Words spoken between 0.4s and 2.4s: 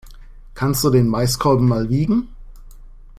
Kannst du den Maiskolben mal wiegen?